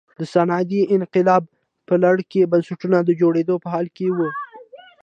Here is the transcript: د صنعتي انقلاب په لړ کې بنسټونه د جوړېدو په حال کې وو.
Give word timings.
د 0.19 0.21
صنعتي 0.33 0.79
انقلاب 0.95 1.43
په 1.87 1.95
لړ 2.03 2.17
کې 2.31 2.49
بنسټونه 2.51 2.97
د 3.03 3.09
جوړېدو 3.21 3.55
په 3.63 3.67
حال 3.73 3.87
کې 3.97 4.07
وو. 4.15 4.29